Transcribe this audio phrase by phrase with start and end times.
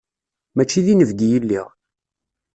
[0.55, 1.67] Mačči d inebgi i lliɣ.